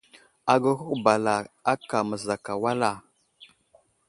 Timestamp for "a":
2.89-2.91